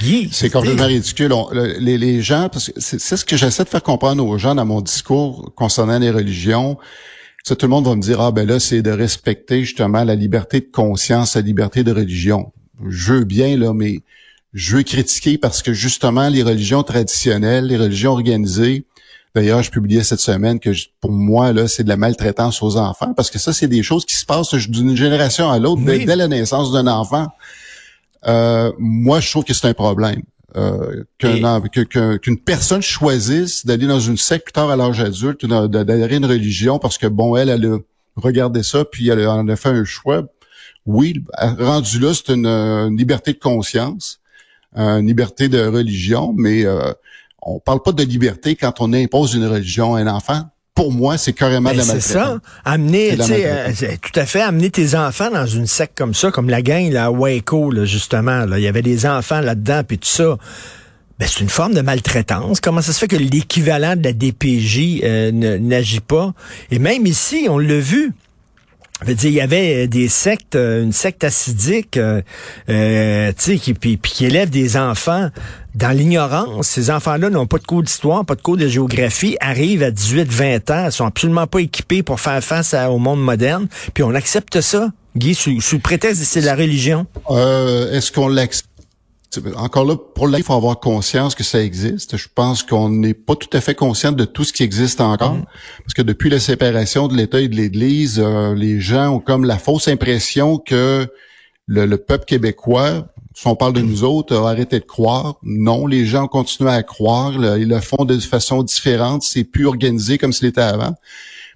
Guy, 0.00 0.28
C'est 0.32 0.50
complètement 0.50 0.86
ridicule. 0.86 1.32
On- 1.32 1.50
les, 1.50 1.98
les 1.98 2.22
gens, 2.22 2.48
parce 2.48 2.70
que 2.70 2.80
c'est 2.80 2.98
ce 3.16 3.24
que 3.24 3.36
j'essaie 3.36 3.64
de 3.64 3.68
faire 3.68 3.82
comprendre 3.82 4.24
aux 4.24 4.38
gens 4.38 4.54
dans 4.54 4.64
mon 4.64 4.80
discours 4.80 5.52
concernant 5.56 5.98
les 5.98 6.10
religions. 6.10 6.78
Ça, 7.44 7.56
tout 7.56 7.66
le 7.66 7.70
monde 7.70 7.86
va 7.86 7.96
me 7.96 8.00
dire, 8.00 8.20
ah 8.20 8.30
ben 8.30 8.46
là, 8.46 8.60
c'est 8.60 8.82
de 8.82 8.90
respecter 8.90 9.64
justement 9.64 10.04
la 10.04 10.14
liberté 10.14 10.60
de 10.60 10.68
conscience, 10.70 11.34
la 11.34 11.40
liberté 11.42 11.82
de 11.82 11.90
religion. 11.92 12.52
Je 12.88 13.14
veux 13.14 13.24
bien, 13.24 13.56
là, 13.56 13.72
mais 13.72 14.00
je 14.52 14.76
veux 14.76 14.82
critiquer 14.84 15.38
parce 15.38 15.60
que 15.62 15.72
justement, 15.72 16.28
les 16.28 16.42
religions 16.44 16.82
traditionnelles, 16.84 17.66
les 17.66 17.76
religions 17.76 18.12
organisées, 18.12 18.84
d'ailleurs, 19.34 19.62
je 19.62 19.70
publiais 19.72 20.04
cette 20.04 20.20
semaine 20.20 20.60
que 20.60 20.72
je- 20.72 20.86
pour 21.00 21.10
moi, 21.10 21.52
là, 21.52 21.66
c'est 21.66 21.82
de 21.82 21.88
la 21.88 21.96
maltraitance 21.96 22.62
aux 22.62 22.76
enfants, 22.76 23.12
parce 23.14 23.30
que 23.30 23.38
ça, 23.40 23.52
c'est 23.52 23.66
des 23.68 23.82
choses 23.82 24.04
qui 24.04 24.14
se 24.14 24.24
passent 24.24 24.54
d'une 24.54 24.96
génération 24.96 25.50
à 25.50 25.58
l'autre, 25.58 25.82
dès 26.06 26.16
la 26.16 26.28
naissance 26.28 26.70
d'un 26.70 26.86
enfant. 26.86 27.26
Euh, 28.26 28.70
moi, 28.78 29.18
je 29.18 29.28
trouve 29.30 29.42
que 29.44 29.52
c'est 29.52 29.66
un 29.66 29.74
problème. 29.74 30.22
Euh, 30.56 31.04
qu'un 31.18 31.36
Et- 31.36 31.44
en- 31.44 31.60
que- 31.62 31.80
que- 31.80 32.16
qu'une 32.18 32.38
personne 32.38 32.82
choisisse 32.82 33.64
d'aller 33.64 33.86
dans 33.86 34.00
une 34.00 34.18
secte 34.18 34.44
plus 34.44 34.52
tard 34.52 34.68
à 34.70 34.76
l'âge 34.76 35.00
adulte, 35.00 35.44
à 35.44 35.46
une 35.48 36.26
religion 36.26 36.78
parce 36.78 36.98
que 36.98 37.06
bon, 37.06 37.36
elle, 37.36 37.48
elle 37.48 37.64
a 37.64 37.78
regardé 38.16 38.62
ça, 38.62 38.84
puis 38.84 39.08
elle 39.08 39.26
en 39.26 39.48
a 39.48 39.56
fait 39.56 39.70
un 39.70 39.84
choix. 39.84 40.24
Oui, 40.84 41.24
rendu 41.40 41.98
là, 42.00 42.12
c'est 42.12 42.34
une, 42.34 42.46
une 42.46 42.96
liberté 42.98 43.32
de 43.32 43.38
conscience, 43.38 44.20
une 44.76 45.06
liberté 45.06 45.48
de 45.48 45.64
religion, 45.66 46.34
mais 46.36 46.66
euh, 46.66 46.92
on 47.40 47.58
parle 47.58 47.82
pas 47.82 47.92
de 47.92 48.02
liberté 48.04 48.54
quand 48.56 48.80
on 48.80 48.92
impose 48.92 49.34
une 49.34 49.46
religion 49.46 49.94
à 49.94 50.00
un 50.00 50.06
enfant. 50.06 50.42
Pour 50.74 50.90
moi, 50.90 51.18
c'est 51.18 51.34
carrément 51.34 51.68
Ben, 51.70 51.74
de 51.74 51.78
la 51.78 51.84
c'est 51.84 52.14
maltraitance. 52.14 52.40
ça. 52.64 52.70
Amener, 52.70 53.10
C'est 53.10 53.16
de 53.16 53.18
la 53.18 53.24
tu 53.26 53.32
sais, 53.34 53.46
euh, 53.46 53.54
maltraitance. 53.54 53.78
c'est 53.78 54.00
tout 54.00 54.20
à 54.20 54.26
fait, 54.26 54.40
amener 54.40 54.70
tes 54.70 54.94
enfants 54.94 55.30
dans 55.30 55.46
une 55.46 55.66
secte 55.66 55.96
comme 55.98 56.14
ça, 56.14 56.30
comme 56.30 56.48
la 56.48 56.62
gang 56.62 56.90
là, 56.90 57.06
à 57.06 57.10
Waco, 57.10 57.70
là, 57.70 57.84
justement. 57.84 58.46
Là, 58.46 58.58
il 58.58 58.62
y 58.64 58.68
avait 58.68 58.80
des 58.82 59.04
enfants 59.04 59.40
là-dedans, 59.40 59.82
puis 59.86 59.98
tout 59.98 60.08
ça. 60.08 60.38
Ben, 61.18 61.28
c'est 61.28 61.40
une 61.40 61.50
forme 61.50 61.74
de 61.74 61.82
maltraitance. 61.82 62.60
Comment 62.60 62.80
ça 62.80 62.92
se 62.94 62.98
fait 62.98 63.06
que 63.06 63.16
l'équivalent 63.16 63.96
de 63.96 64.02
la 64.02 64.12
DPJ 64.14 65.02
euh, 65.04 65.30
n'agit 65.58 66.00
pas? 66.00 66.32
Et 66.70 66.78
même 66.78 67.04
ici, 67.06 67.46
on 67.50 67.58
l'a 67.58 67.78
vu. 67.78 68.12
Veut 69.04 69.14
dire, 69.14 69.30
il 69.30 69.34
y 69.34 69.40
avait 69.40 69.86
des 69.88 70.08
sectes, 70.08 70.54
euh, 70.54 70.82
une 70.82 70.92
secte 70.92 71.24
acidique, 71.24 71.96
euh, 71.96 72.22
euh, 72.68 73.32
tu 73.36 73.52
sais, 73.52 73.56
qui, 73.58 73.74
puis, 73.74 73.98
qui 73.98 74.26
élève 74.26 74.50
des 74.50 74.76
enfants 74.76 75.30
dans 75.74 75.90
l'ignorance. 75.90 76.68
Ces 76.68 76.90
enfants-là 76.90 77.30
n'ont 77.30 77.46
pas 77.46 77.58
de 77.58 77.64
cours 77.64 77.82
d'histoire, 77.82 78.24
pas 78.24 78.34
de 78.34 78.42
cours 78.42 78.56
de 78.56 78.68
géographie, 78.68 79.36
arrivent 79.40 79.82
à 79.82 79.90
18, 79.90 80.30
20 80.30 80.70
ans, 80.70 80.90
sont 80.90 81.06
absolument 81.06 81.46
pas 81.46 81.60
équipés 81.60 82.02
pour 82.02 82.20
faire 82.20 82.42
face 82.42 82.74
au 82.74 82.98
monde 82.98 83.22
moderne, 83.22 83.68
puis 83.94 84.02
on 84.04 84.14
accepte 84.14 84.60
ça, 84.60 84.90
Guy, 85.16 85.34
sous, 85.34 85.60
sous 85.60 85.78
prétexte 85.78 86.20
que 86.20 86.26
c'est 86.26 86.40
la 86.40 86.54
religion. 86.54 87.06
Euh, 87.30 87.92
Est-ce 87.92 88.12
qu'on 88.12 88.28
l'accepte? 88.28 88.71
Encore 89.56 89.84
là, 89.84 89.96
pour 89.96 90.28
là, 90.28 90.38
il 90.38 90.44
faut 90.44 90.52
avoir 90.54 90.78
conscience 90.80 91.34
que 91.34 91.42
ça 91.44 91.62
existe. 91.62 92.16
Je 92.16 92.28
pense 92.34 92.62
qu'on 92.62 92.88
n'est 92.90 93.14
pas 93.14 93.34
tout 93.36 93.48
à 93.56 93.60
fait 93.60 93.74
conscient 93.74 94.12
de 94.12 94.24
tout 94.24 94.44
ce 94.44 94.52
qui 94.52 94.62
existe 94.62 95.00
encore. 95.00 95.36
Parce 95.84 95.94
que 95.94 96.02
depuis 96.02 96.28
la 96.30 96.38
séparation 96.40 97.08
de 97.08 97.16
l'État 97.16 97.40
et 97.40 97.48
de 97.48 97.56
l'Église, 97.56 98.20
euh, 98.22 98.54
les 98.54 98.80
gens 98.80 99.14
ont 99.14 99.20
comme 99.20 99.44
la 99.44 99.58
fausse 99.58 99.88
impression 99.88 100.58
que 100.58 101.06
le, 101.66 101.86
le 101.86 101.96
peuple 101.96 102.24
québécois, 102.26 103.06
si 103.34 103.46
on 103.46 103.56
parle 103.56 103.72
de 103.72 103.80
nous 103.80 104.04
autres, 104.04 104.36
a 104.36 104.50
arrêté 104.50 104.78
de 104.80 104.84
croire. 104.84 105.36
Non, 105.42 105.86
les 105.86 106.04
gens 106.04 106.28
continuent 106.28 106.68
à 106.68 106.82
croire. 106.82 107.38
là, 107.38 107.56
ils 107.56 107.68
le 107.68 107.80
font 107.80 108.04
de 108.04 108.18
façon 108.18 108.62
différente. 108.62 109.22
C'est 109.22 109.44
plus 109.44 109.66
organisé 109.66 110.18
comme 110.18 110.32
ce 110.34 110.44
l'était 110.44 110.60
avant. 110.60 110.94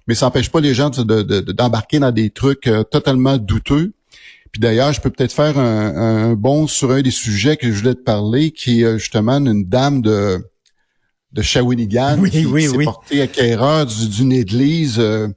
Mais 0.07 0.15
ça 0.15 0.25
n'empêche 0.25 0.49
pas 0.49 0.61
les 0.61 0.73
gens 0.73 0.89
de- 0.89 1.03
de- 1.03 1.21
de- 1.41 1.51
d'embarquer 1.51 1.99
dans 1.99 2.11
des 2.11 2.29
trucs 2.31 2.65
euh, 2.67 2.83
totalement 2.83 3.37
douteux. 3.37 3.91
Puis 4.57 4.61
d'ailleurs, 4.63 4.91
je 4.91 4.99
peux 5.01 5.11
peut-être 5.11 5.33
faire 5.33 5.59
un, 5.59 6.29
un 6.31 6.33
bond 6.33 6.65
sur 6.65 6.89
un 6.89 7.03
des 7.03 7.11
sujets 7.11 7.57
que 7.57 7.71
je 7.71 7.77
voulais 7.77 7.93
te 7.93 8.01
parler, 8.01 8.49
qui 8.49 8.81
est 8.81 8.85
euh, 8.85 8.97
justement 8.97 9.33
une 9.37 9.65
dame 9.65 10.01
de 10.01 10.43
de 11.31 11.41
Shawinigan 11.43 12.17
Oui, 12.17 12.31
qui, 12.31 12.45
oui, 12.47 12.63
qui 12.63 12.69
s'est 12.69 12.83
portée 12.83 13.21
acquéreur 13.21 13.85
du- 13.85 14.07
d'une 14.07 14.31
église 14.31 14.95
euh, 14.97 15.27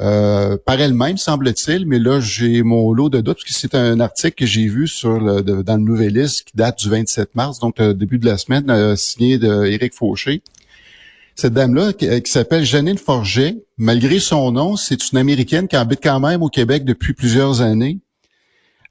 euh, 0.00 0.56
par 0.64 0.80
elle-même, 0.80 1.18
semble-t-il. 1.18 1.84
Mais 1.86 1.98
là, 1.98 2.18
j'ai 2.18 2.62
mon 2.62 2.94
lot 2.94 3.10
de 3.10 3.20
doutes, 3.20 3.36
parce 3.36 3.44
que 3.44 3.52
c'est 3.52 3.74
un 3.74 4.00
article 4.00 4.36
que 4.36 4.46
j'ai 4.46 4.68
vu 4.68 4.88
sur 4.88 5.20
le, 5.20 5.42
de- 5.42 5.60
dans 5.60 5.76
le 5.76 5.82
Nouvelliste 5.82 6.44
qui 6.44 6.56
date 6.56 6.78
du 6.78 6.88
27 6.88 7.34
mars, 7.34 7.58
donc 7.58 7.78
euh, 7.78 7.92
début 7.92 8.18
de 8.18 8.24
la 8.24 8.38
semaine, 8.38 8.70
euh, 8.70 8.96
signé 8.96 9.36
de 9.36 9.66
Éric 9.66 9.92
Fauché. 9.92 10.42
Cette 11.34 11.52
dame-là, 11.52 11.92
qui, 11.92 12.08
euh, 12.08 12.20
qui 12.20 12.32
s'appelle 12.32 12.64
Janine 12.64 12.96
Forget, 12.96 13.56
malgré 13.76 14.18
son 14.18 14.50
nom, 14.50 14.76
c'est 14.76 15.10
une 15.12 15.18
Américaine 15.18 15.68
qui 15.68 15.76
habite 15.76 16.00
quand 16.02 16.20
même 16.20 16.42
au 16.42 16.48
Québec 16.48 16.84
depuis 16.86 17.12
plusieurs 17.12 17.60
années, 17.60 17.98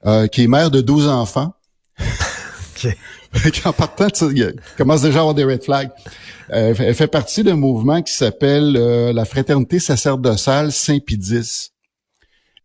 euh, 0.06 0.26
qui 0.26 0.44
est 0.44 0.46
mère 0.48 0.70
de 0.70 0.80
12 0.80 1.08
enfants. 1.08 1.52
Ok. 3.46 3.62
en 3.64 3.72
partant, 3.72 4.06
il 4.30 4.54
commence 4.76 5.02
déjà 5.02 5.16
à 5.18 5.20
avoir 5.20 5.34
des 5.34 5.44
red 5.44 5.64
flags. 5.64 5.90
Euh, 6.52 6.74
elle 6.78 6.94
fait- 6.94 7.06
partie 7.08 7.42
d'un 7.42 7.56
mouvement 7.56 8.00
qui 8.02 8.12
s'appelle 8.12 8.76
euh, 8.76 9.12
la 9.12 9.24
Fraternité 9.24 9.80
sacerdotale 9.80 10.70
Saint-Pédis. 10.70 11.70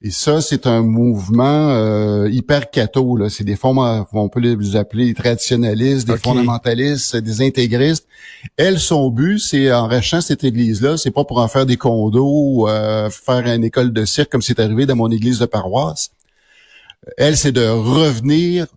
Et 0.01 0.12
ça, 0.12 0.41
c'est 0.41 0.65
un 0.67 0.81
mouvement 0.81 1.69
euh, 1.72 2.29
hyper 2.29 2.69
catho. 2.69 3.17
Là. 3.17 3.29
C'est 3.29 3.43
des 3.43 3.55
fonds, 3.55 4.05
on 4.13 4.29
peut 4.29 4.39
les 4.39 4.75
appeler 4.75 5.05
des 5.08 5.13
traditionnalistes, 5.13 6.08
des 6.08 6.17
fondamentalistes, 6.17 7.17
des 7.17 7.41
intégristes. 7.41 8.05
Elle, 8.55 8.79
son 8.79 9.10
but, 9.10 9.39
c'est 9.39 9.72
en 9.74 9.88
rachetant 9.88 10.22
cette 10.22 10.43
église-là, 10.43 10.98
c'est 10.98 11.12
pas 11.12 11.25
pour 11.25 11.39
en 11.39 11.48
faire 11.48 11.65
des 11.65 11.75
condos 11.77 12.24
ou 12.31 12.69
euh, 12.69 13.10
faire 13.10 13.46
une 13.48 13.63
école 13.63 13.91
de 13.91 14.05
cirque 14.05 14.31
comme 14.31 14.41
c'est 14.41 14.60
arrivé 14.60 14.86
dans 14.86 14.96
mon 14.96 15.10
église 15.12 15.39
de 15.39 15.46
paroisse. 15.48 16.12
Elle, 17.18 17.38
c'est 17.38 17.51
de 17.51 17.65
revenir 17.68 18.68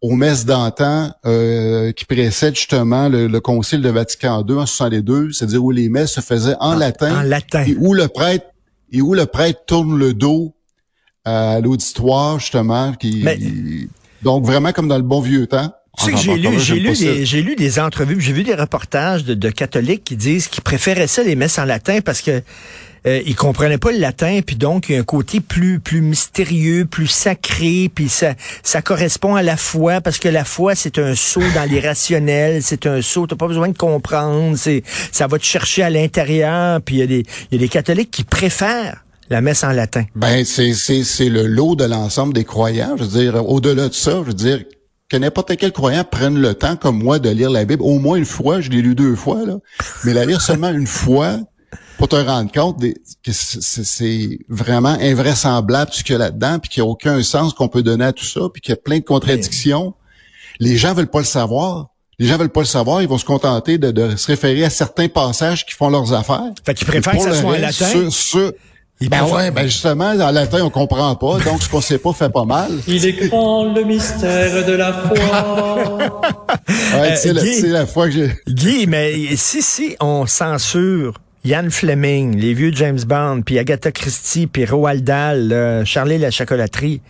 aux 0.00 0.14
messes 0.14 0.44
d'antan 0.44 1.12
euh, 1.26 1.92
qui 1.92 2.04
précèdent 2.04 2.56
justement 2.56 3.08
le, 3.08 3.28
le 3.28 3.40
concile 3.40 3.82
de 3.82 3.88
Vatican 3.88 4.44
II 4.48 4.56
en 4.56 4.66
62, 4.66 5.32
c'est-à-dire 5.32 5.62
où 5.62 5.70
les 5.70 5.88
messes 5.88 6.12
se 6.12 6.20
faisaient 6.20 6.56
en, 6.60 6.74
latin, 6.74 7.20
En 7.20 7.22
latin. 7.22 7.64
et 7.64 7.76
où 7.78 7.94
le 7.94 8.08
prêtre 8.08 8.46
et 8.92 9.00
où 9.00 9.14
le 9.14 9.26
prêtre 9.26 9.60
tourne 9.66 9.96
le 9.98 10.12
dos 10.12 10.54
à 11.24 11.60
l'auditoire 11.60 12.38
justement 12.40 12.92
qui 12.94 13.20
Mais- 13.22 13.38
donc 14.22 14.44
vraiment 14.44 14.72
comme 14.72 14.88
dans 14.88 14.96
le 14.96 15.02
bon 15.02 15.20
vieux 15.20 15.46
temps. 15.46 15.72
Tu 15.98 16.04
sais 16.06 16.10
que 16.12 16.16
Encore- 16.16 16.36
j'ai 16.36 16.38
lu, 16.38 16.58
j'ai 16.58 16.80
lu 16.80 16.92
des, 16.96 17.24
j'ai 17.26 17.42
lu 17.42 17.54
des 17.54 17.78
entrevues, 17.78 18.20
j'ai 18.20 18.32
vu 18.32 18.42
des 18.44 18.54
reportages 18.54 19.24
de, 19.24 19.34
de 19.34 19.50
catholiques 19.50 20.04
qui 20.04 20.16
disent 20.16 20.48
qu'ils 20.48 20.62
préféraient 20.62 21.06
ça 21.06 21.22
les 21.22 21.36
messes 21.36 21.58
en 21.58 21.64
latin 21.64 22.00
parce 22.00 22.22
que 22.22 22.42
euh, 23.06 23.20
ils 23.26 23.34
comprenaient 23.34 23.78
pas 23.78 23.92
le 23.92 23.98
latin, 23.98 24.40
puis 24.44 24.56
donc 24.56 24.88
il 24.88 24.94
y 24.94 24.96
a 24.96 25.00
un 25.00 25.04
côté 25.04 25.40
plus 25.40 25.80
plus 25.80 26.00
mystérieux, 26.00 26.84
plus 26.84 27.08
sacré, 27.08 27.90
puis 27.94 28.08
ça 28.08 28.34
ça 28.62 28.82
correspond 28.82 29.34
à 29.34 29.42
la 29.42 29.56
foi 29.56 30.00
parce 30.00 30.18
que 30.18 30.28
la 30.28 30.44
foi 30.44 30.74
c'est 30.74 30.98
un 30.98 31.14
saut 31.14 31.40
dans 31.54 31.68
l'irrationnel, 31.68 32.62
c'est 32.62 32.86
un 32.86 33.02
saut, 33.02 33.26
t'as 33.26 33.36
pas 33.36 33.48
besoin 33.48 33.68
de 33.68 33.76
comprendre, 33.76 34.56
c'est 34.56 34.82
ça 35.10 35.26
va 35.26 35.38
te 35.38 35.44
chercher 35.44 35.82
à 35.82 35.90
l'intérieur, 35.90 36.80
puis 36.80 36.96
il 36.96 36.98
y 36.98 37.02
a 37.02 37.06
des 37.06 37.24
il 37.50 37.54
y 37.54 37.56
a 37.56 37.58
des 37.58 37.68
catholiques 37.68 38.10
qui 38.10 38.24
préfèrent 38.24 39.04
la 39.30 39.40
messe 39.40 39.64
en 39.64 39.72
latin. 39.72 40.04
Ben, 40.14 40.44
c'est, 40.44 40.74
c'est, 40.74 41.04
c'est 41.04 41.30
le 41.30 41.46
lot 41.46 41.74
de 41.74 41.84
l'ensemble 41.84 42.34
des 42.34 42.44
croyants. 42.44 42.96
Je 42.98 43.04
veux 43.04 43.20
dire, 43.20 43.48
au-delà 43.48 43.88
de 43.88 43.94
ça, 43.94 44.20
je 44.20 44.26
veux 44.26 44.34
dire, 44.34 44.62
que 45.08 45.16
n'importe 45.18 45.56
quel 45.56 45.72
croyant 45.72 46.04
prenne 46.04 46.38
le 46.38 46.54
temps, 46.54 46.76
comme 46.76 47.02
moi, 47.02 47.18
de 47.18 47.28
lire 47.28 47.50
la 47.50 47.64
Bible, 47.64 47.82
au 47.82 47.98
moins 47.98 48.16
une 48.16 48.24
fois, 48.24 48.60
je 48.60 48.70
l'ai 48.70 48.80
lu 48.80 48.94
deux 48.94 49.14
fois, 49.14 49.44
là, 49.44 49.58
mais 50.04 50.14
la 50.14 50.24
lire 50.24 50.40
seulement 50.40 50.70
une 50.70 50.86
fois, 50.86 51.38
pour 52.02 52.08
te 52.08 52.16
rendre 52.16 52.50
compte 52.50 52.80
des- 52.80 52.94
que 53.24 53.30
c'est, 53.30 53.62
c'est- 53.62 53.84
c'est 53.84 54.38
vraiment 54.48 54.96
invraisemblable 55.00 55.92
ce 55.92 56.02
qu'il 56.02 56.14
y 56.14 56.16
a 56.16 56.18
là-dedans, 56.18 56.58
puis 56.58 56.68
qu'il 56.68 56.82
n'y 56.82 56.88
a 56.88 56.90
aucun 56.90 57.22
sens 57.22 57.54
qu'on 57.54 57.68
peut 57.68 57.84
donner 57.84 58.06
à 58.06 58.12
tout 58.12 58.24
ça, 58.24 58.40
puis 58.52 58.60
qu'il 58.60 58.72
y 58.72 58.72
a 58.72 58.76
plein 58.76 58.98
de 58.98 59.04
contradictions. 59.04 59.94
Les 60.58 60.76
gens 60.76 60.94
veulent 60.94 61.06
pas 61.06 61.20
le 61.20 61.24
savoir. 61.24 61.90
Les 62.18 62.26
gens 62.26 62.38
veulent 62.38 62.48
pas 62.48 62.62
le 62.62 62.66
savoir, 62.66 63.02
ils 63.02 63.08
vont 63.08 63.18
se 63.18 63.24
contenter 63.24 63.78
de, 63.78 63.92
de 63.92 64.16
se 64.16 64.26
référer 64.26 64.64
à 64.64 64.70
certains 64.70 65.06
passages 65.06 65.64
qui 65.64 65.74
font 65.74 65.90
leurs 65.90 66.12
affaires. 66.12 66.42
Fait 66.66 66.74
qu'ils 66.74 66.88
préfèrent 66.88 67.12
que 67.12 67.20
ça 67.20 67.28
le 67.28 67.34
soit 67.36 67.50
en 67.50 67.52
reste, 67.52 67.80
latin. 67.80 68.10
sur- 68.10 68.12
sur- 68.12 68.52
ben 69.08 69.24
ouais, 69.26 69.52
ben 69.52 69.64
justement, 69.68 70.10
en 70.10 70.30
latin, 70.32 70.62
on 70.64 70.70
comprend 70.70 71.14
pas, 71.14 71.38
donc 71.38 71.62
ce 71.62 71.68
qu'on 71.68 71.80
sait 71.80 71.98
pas 71.98 72.12
fait 72.12 72.30
pas 72.30 72.44
mal. 72.44 72.72
Il 72.88 73.06
est 73.06 73.28
grand 73.28 73.72
le 73.72 73.84
mystère 73.84 74.66
de 74.66 74.72
la 74.72 74.92
foi. 74.92 76.20
Ouais, 77.00 77.12
tu 77.12 77.16
sais, 77.20 77.32
la, 77.32 77.68
la 77.80 77.86
fois 77.86 78.06
que 78.06 78.12
j'ai... 78.12 78.32
Guy, 78.48 78.86
mais 78.88 79.36
si, 79.36 79.62
si 79.62 79.96
on 80.00 80.26
censure 80.26 81.14
Ian 81.44 81.70
Fleming, 81.70 82.36
les 82.36 82.54
vieux 82.54 82.72
James 82.72 83.00
Bond, 83.06 83.42
puis 83.42 83.58
Agatha 83.58 83.90
Christie, 83.90 84.46
puis 84.46 84.64
Roald 84.64 85.02
Dahl, 85.02 85.84
Charlie 85.84 86.18
la 86.18 86.30
chocolaterie, 86.30 87.00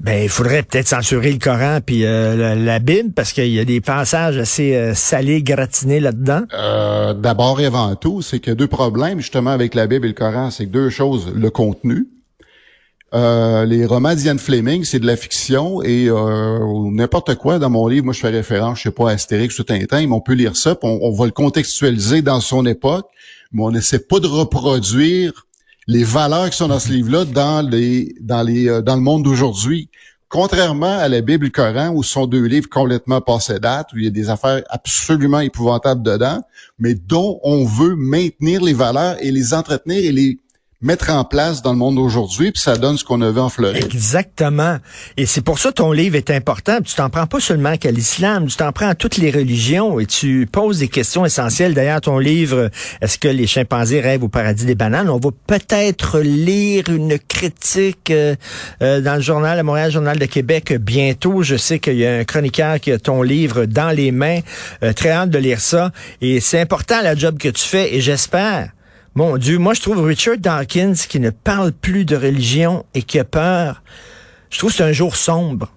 ben 0.00 0.22
il 0.22 0.28
faudrait 0.28 0.62
peut-être 0.62 0.86
censurer 0.86 1.32
le 1.32 1.38
Coran 1.38 1.80
puis 1.84 2.04
euh, 2.04 2.54
la, 2.54 2.78
Bible 2.78 3.10
parce 3.12 3.32
qu'il 3.32 3.48
y 3.48 3.58
a 3.58 3.64
des 3.64 3.80
passages 3.80 4.38
assez 4.38 4.76
euh, 4.76 4.94
salés, 4.94 5.42
gratinés 5.42 5.98
là-dedans. 5.98 6.42
Euh, 6.54 7.14
D'abord 7.14 7.60
et 7.60 7.66
avant 7.66 7.96
tout, 7.96 8.22
c'est 8.22 8.38
qu'il 8.38 8.50
y 8.50 8.52
a 8.52 8.54
deux 8.54 8.68
problèmes 8.68 9.18
justement 9.18 9.50
avec 9.50 9.74
la 9.74 9.86
Bible 9.86 10.06
et 10.06 10.08
le 10.10 10.14
Coran. 10.14 10.50
C'est 10.50 10.66
que 10.66 10.70
deux 10.70 10.90
choses. 10.90 11.32
Le 11.34 11.50
contenu. 11.50 12.06
Les 13.12 13.86
romans 13.86 14.14
d'Ian 14.14 14.36
Fleming, 14.36 14.84
c'est 14.84 14.98
de 14.98 15.06
la 15.06 15.16
fiction 15.16 15.82
et 15.82 16.10
n'importe 16.92 17.36
quoi. 17.36 17.58
Dans 17.58 17.70
mon 17.70 17.88
livre, 17.88 18.04
moi, 18.04 18.12
je 18.12 18.20
fais 18.20 18.28
référence, 18.28 18.78
je 18.78 18.82
sais 18.84 18.90
pas, 18.90 19.08
à 19.08 19.14
Astérix 19.14 19.58
ou 19.58 19.64
Tintin, 19.64 20.06
mais 20.06 20.12
on 20.12 20.20
peut 20.20 20.34
lire 20.34 20.56
ça, 20.56 20.74
puis 20.74 20.86
on, 20.86 21.00
on 21.02 21.12
va 21.12 21.24
le 21.24 21.32
contextualiser 21.32 22.20
dans 22.20 22.40
son 22.40 22.66
époque, 22.66 23.06
mais 23.52 23.62
on 23.62 23.70
n'essaie 23.70 23.98
pas 23.98 24.20
de 24.20 24.26
reproduire 24.26 25.46
les 25.86 26.04
valeurs 26.04 26.50
qui 26.50 26.56
sont 26.56 26.68
dans 26.68 26.78
ce 26.78 26.90
livre-là 26.90 27.24
dans 27.24 27.66
euh, 27.72 28.82
le 28.86 28.96
monde 28.96 29.24
d'aujourd'hui. 29.24 29.88
Contrairement 30.28 30.98
à 30.98 31.08
la 31.08 31.22
Bible 31.22 31.46
et 31.46 31.48
le 31.48 31.52
Coran, 31.52 31.88
où 31.94 32.02
ce 32.02 32.12
sont 32.12 32.26
deux 32.26 32.44
livres 32.44 32.68
complètement 32.68 33.22
passés 33.22 33.58
date, 33.58 33.94
où 33.94 33.96
il 33.96 34.04
y 34.04 34.08
a 34.08 34.10
des 34.10 34.28
affaires 34.28 34.62
absolument 34.68 35.40
épouvantables 35.40 36.02
dedans, 36.02 36.42
mais 36.78 36.94
dont 36.94 37.40
on 37.42 37.64
veut 37.64 37.96
maintenir 37.96 38.62
les 38.62 38.74
valeurs 38.74 39.16
et 39.20 39.30
les 39.30 39.54
entretenir 39.54 40.04
et 40.04 40.12
les 40.12 40.38
mettre 40.80 41.10
en 41.10 41.24
place 41.24 41.60
dans 41.60 41.72
le 41.72 41.78
monde 41.78 41.96
d'aujourd'hui, 41.96 42.52
puis 42.52 42.62
ça 42.62 42.76
donne 42.76 42.96
ce 42.96 43.02
qu'on 43.02 43.20
avait 43.20 43.40
en 43.40 43.48
Floride. 43.48 43.84
Exactement. 43.84 44.78
Et 45.16 45.26
c'est 45.26 45.40
pour 45.40 45.58
ça 45.58 45.70
que 45.70 45.74
ton 45.74 45.90
livre 45.90 46.14
est 46.14 46.30
important. 46.30 46.78
Tu 46.80 46.94
t'en 46.94 47.10
prends 47.10 47.26
pas 47.26 47.40
seulement 47.40 47.76
qu'à 47.76 47.90
l'islam, 47.90 48.46
tu 48.46 48.56
t'en 48.56 48.70
prends 48.70 48.86
à 48.86 48.94
toutes 48.94 49.16
les 49.16 49.32
religions 49.32 49.98
et 49.98 50.06
tu 50.06 50.48
poses 50.50 50.78
des 50.78 50.86
questions 50.86 51.26
essentielles. 51.26 51.74
D'ailleurs, 51.74 52.00
ton 52.00 52.20
livre, 52.20 52.70
est-ce 53.00 53.18
que 53.18 53.26
les 53.26 53.48
chimpanzés 53.48 54.00
rêvent 54.00 54.22
au 54.22 54.28
paradis 54.28 54.66
des 54.66 54.76
bananes? 54.76 55.10
On 55.10 55.18
va 55.18 55.30
peut-être 55.48 56.20
lire 56.20 56.84
une 56.88 57.18
critique 57.18 58.12
euh, 58.12 58.36
euh, 58.80 59.00
dans 59.00 59.16
le 59.16 59.20
journal, 59.20 59.56
le 59.56 59.64
Montréal 59.64 59.90
Journal 59.90 60.16
de 60.16 60.26
Québec 60.26 60.72
bientôt. 60.78 61.42
Je 61.42 61.56
sais 61.56 61.80
qu'il 61.80 61.96
y 61.96 62.06
a 62.06 62.18
un 62.18 62.24
chroniqueur 62.24 62.78
qui 62.78 62.92
a 62.92 63.00
ton 63.00 63.22
livre 63.22 63.64
dans 63.64 63.90
les 63.90 64.12
mains. 64.12 64.38
Euh, 64.84 64.92
très 64.92 65.10
hâte 65.10 65.30
de 65.30 65.38
lire 65.38 65.58
ça. 65.58 65.90
Et 66.20 66.38
c'est 66.38 66.60
important 66.60 67.02
la 67.02 67.16
job 67.16 67.36
que 67.36 67.48
tu 67.48 67.64
fais 67.64 67.96
et 67.96 68.00
j'espère 68.00 68.70
mon 69.14 69.36
Dieu, 69.36 69.58
moi 69.58 69.74
je 69.74 69.80
trouve 69.80 70.00
Richard 70.00 70.38
Dawkins 70.38 70.94
qui 71.08 71.20
ne 71.20 71.30
parle 71.30 71.72
plus 71.72 72.04
de 72.04 72.16
religion 72.16 72.84
et 72.94 73.02
qui 73.02 73.18
a 73.18 73.24
peur. 73.24 73.82
Je 74.50 74.58
trouve 74.58 74.70
que 74.70 74.76
c'est 74.76 74.84
un 74.84 74.92
jour 74.92 75.16
sombre. 75.16 75.72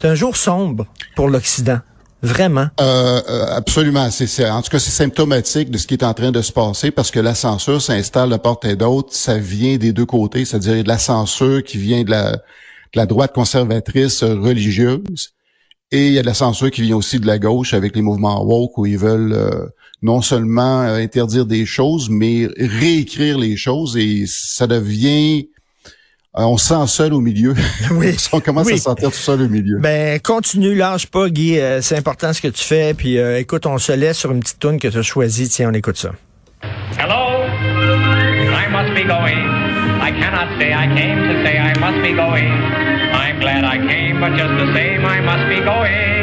C'est 0.00 0.08
un 0.08 0.14
jour 0.14 0.36
sombre 0.36 0.86
pour 1.14 1.28
l'Occident. 1.28 1.80
Vraiment. 2.22 2.68
Euh, 2.80 3.20
euh, 3.28 3.46
absolument. 3.56 4.10
C'est, 4.10 4.48
en 4.48 4.62
tout 4.62 4.70
cas, 4.70 4.78
c'est 4.78 4.90
symptomatique 4.90 5.70
de 5.70 5.78
ce 5.78 5.86
qui 5.86 5.94
est 5.94 6.04
en 6.04 6.14
train 6.14 6.30
de 6.32 6.42
se 6.42 6.50
passer 6.50 6.90
parce 6.90 7.10
que 7.10 7.20
la 7.20 7.34
censure 7.34 7.80
s'installe 7.80 8.30
de 8.30 8.36
part 8.36 8.58
et 8.64 8.74
d'autre. 8.74 9.08
Ça 9.12 9.38
vient 9.38 9.76
des 9.76 9.92
deux 9.92 10.06
côtés, 10.06 10.44
c'est-à-dire 10.44 10.82
de 10.82 10.88
la 10.88 10.98
censure 10.98 11.62
qui 11.62 11.78
vient 11.78 12.02
de 12.02 12.10
la, 12.10 13.06
droite 13.06 13.34
conservatrice 13.34 14.22
religieuse 14.24 15.35
et 15.92 16.06
il 16.08 16.12
y 16.12 16.18
a 16.18 16.22
de 16.22 16.26
la 16.26 16.34
censure 16.34 16.70
qui 16.70 16.82
vient 16.82 16.96
aussi 16.96 17.20
de 17.20 17.26
la 17.26 17.38
gauche 17.38 17.74
avec 17.74 17.94
les 17.94 18.02
mouvements 18.02 18.42
woke 18.44 18.76
où 18.78 18.86
ils 18.86 18.98
veulent 18.98 19.32
euh, 19.32 19.66
non 20.02 20.20
seulement 20.22 20.82
euh, 20.82 20.96
interdire 20.96 21.46
des 21.46 21.64
choses, 21.66 22.08
mais 22.10 22.48
réécrire 22.58 23.38
les 23.38 23.56
choses 23.56 23.96
et 23.96 24.24
ça 24.26 24.66
devient 24.66 25.48
euh, 26.38 26.42
on 26.42 26.58
se 26.58 26.66
sent 26.68 26.86
seul 26.88 27.14
au 27.14 27.20
milieu. 27.20 27.54
Oui. 27.92 28.14
on 28.32 28.40
commence 28.40 28.66
Oui. 28.66 28.74
à 28.74 28.76
se 28.76 28.82
sentir 28.82 29.10
tout 29.10 29.16
seul 29.16 29.40
au 29.42 29.48
milieu. 29.48 29.78
Ben, 29.78 30.20
continue, 30.20 30.74
lâche 30.74 31.06
pas, 31.06 31.30
Guy. 31.30 31.58
euh, 31.58 31.80
c'est 31.80 31.96
important 31.96 32.32
ce 32.32 32.42
que 32.42 32.48
tu 32.48 32.62
fais. 32.62 32.92
Puis, 32.92 33.16
euh, 33.18 33.38
écoute, 33.38 33.64
on 33.64 33.78
se 33.78 33.92
laisse 33.92 34.18
sur 34.18 34.32
une 34.32 34.40
petite 34.40 34.58
tune 34.58 34.78
que 34.78 34.88
tu 34.88 34.98
as 34.98 35.02
choisie. 35.02 35.48
Tiens, 35.48 35.70
on 35.70 35.74
écoute 35.74 35.96
ça. 35.96 36.10
Hello? 36.98 37.44
I 37.48 38.68
must 38.70 38.92
be 38.94 39.06
going. 39.06 39.55
I 40.06 40.12
cannot 40.12 40.54
stay. 40.54 40.72
I 40.72 40.86
came 40.94 41.18
to 41.18 41.34
say 41.42 41.58
I 41.58 41.76
must 41.80 42.00
be 42.00 42.12
going. 42.14 42.46
I'm 42.46 43.40
glad 43.40 43.64
I 43.64 43.76
came, 43.76 44.20
but 44.20 44.36
just 44.36 44.54
the 44.54 44.72
same, 44.72 45.04
I 45.04 45.20
must 45.20 45.48
be 45.48 45.58
going. 45.58 46.16